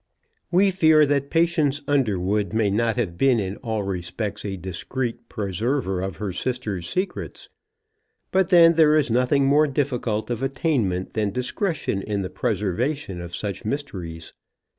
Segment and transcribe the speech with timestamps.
[0.51, 6.01] We fear that Patience Underwood may not have been in all respects a discreet preserver
[6.01, 7.49] of her sister's secrets.
[8.31, 13.35] But then there is nothing more difficult of attainment than discretion in the preservation of
[13.35, 14.33] such mysteries.